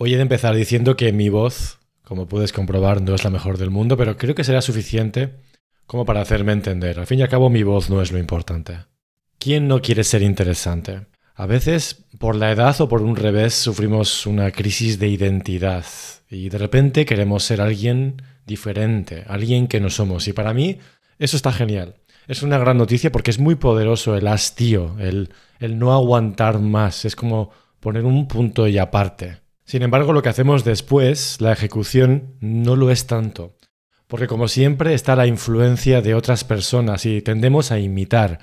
[0.00, 3.58] Hoy he de empezar diciendo que mi voz, como puedes comprobar, no es la mejor
[3.58, 5.34] del mundo, pero creo que será suficiente
[5.86, 7.00] como para hacerme entender.
[7.00, 8.78] Al fin y al cabo, mi voz no es lo importante.
[9.40, 11.06] ¿Quién no quiere ser interesante?
[11.34, 15.84] A veces, por la edad o por un revés, sufrimos una crisis de identidad
[16.30, 20.28] y de repente queremos ser alguien diferente, alguien que no somos.
[20.28, 20.78] Y para mí,
[21.18, 21.96] eso está genial.
[22.28, 27.04] Es una gran noticia porque es muy poderoso el hastío, el, el no aguantar más.
[27.04, 29.47] Es como poner un punto y aparte.
[29.68, 33.58] Sin embargo, lo que hacemos después, la ejecución, no lo es tanto.
[34.06, 38.38] Porque como siempre está la influencia de otras personas y tendemos a imitar.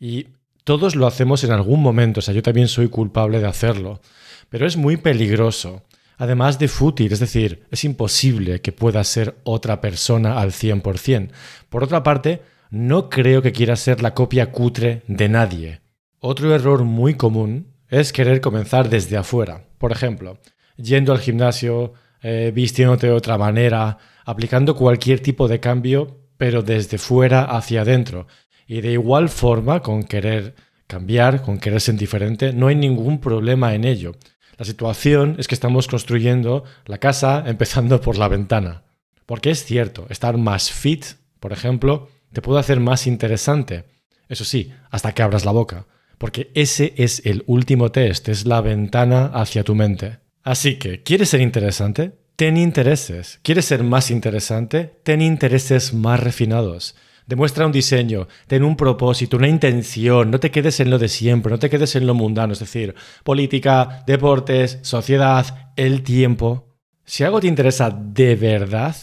[0.00, 0.30] Y
[0.64, 4.00] todos lo hacemos en algún momento, o sea, yo también soy culpable de hacerlo.
[4.48, 5.84] Pero es muy peligroso.
[6.16, 11.30] Además de fútil, es decir, es imposible que pueda ser otra persona al 100%.
[11.68, 15.82] Por otra parte, no creo que quiera ser la copia cutre de nadie.
[16.18, 19.68] Otro error muy común es querer comenzar desde afuera.
[19.78, 20.40] Por ejemplo,
[20.76, 21.92] yendo al gimnasio,
[22.22, 28.26] eh, vistiéndote de otra manera, aplicando cualquier tipo de cambio, pero desde fuera hacia adentro.
[28.66, 30.54] Y de igual forma, con querer
[30.86, 34.12] cambiar, con querer ser diferente, no hay ningún problema en ello.
[34.56, 38.82] La situación es que estamos construyendo la casa empezando por la ventana.
[39.26, 41.04] Porque es cierto, estar más fit,
[41.40, 43.84] por ejemplo, te puede hacer más interesante.
[44.28, 45.86] Eso sí, hasta que abras la boca.
[46.18, 50.23] Porque ese es el último test, es la ventana hacia tu mente.
[50.44, 52.18] Así que, ¿quieres ser interesante?
[52.36, 53.40] Ten intereses.
[53.42, 55.00] ¿Quieres ser más interesante?
[55.02, 56.94] Ten intereses más refinados.
[57.26, 61.50] Demuestra un diseño, ten un propósito, una intención, no te quedes en lo de siempre,
[61.50, 66.76] no te quedes en lo mundano, es decir, política, deportes, sociedad, el tiempo.
[67.06, 68.94] Si algo te interesa de verdad,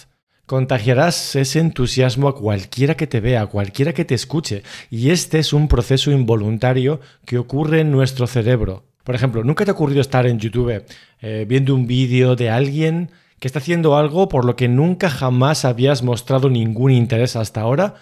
[0.45, 5.39] contagiarás ese entusiasmo a cualquiera que te vea, a cualquiera que te escuche, y este
[5.39, 8.90] es un proceso involuntario que ocurre en nuestro cerebro.
[9.03, 10.85] Por ejemplo, ¿nunca te ha ocurrido estar en YouTube
[11.21, 15.65] eh, viendo un vídeo de alguien que está haciendo algo por lo que nunca jamás
[15.65, 17.95] habías mostrado ningún interés hasta ahora?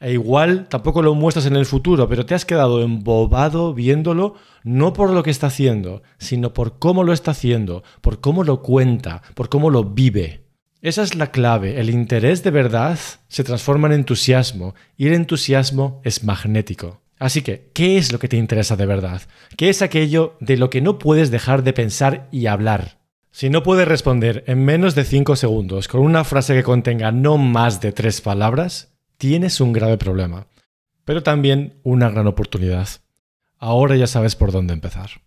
[0.00, 4.92] E igual tampoco lo muestras en el futuro, pero te has quedado embobado viéndolo no
[4.92, 9.22] por lo que está haciendo, sino por cómo lo está haciendo, por cómo lo cuenta,
[9.34, 10.44] por cómo lo vive.
[10.82, 11.80] Esa es la clave.
[11.80, 17.03] El interés de verdad se transforma en entusiasmo y el entusiasmo es magnético.
[17.18, 19.22] Así que, ¿qué es lo que te interesa de verdad?
[19.56, 22.98] ¿Qué es aquello de lo que no puedes dejar de pensar y hablar?
[23.30, 27.36] Si no puedes responder en menos de 5 segundos con una frase que contenga no
[27.36, 30.46] más de 3 palabras, tienes un grave problema,
[31.04, 32.88] pero también una gran oportunidad.
[33.58, 35.23] Ahora ya sabes por dónde empezar.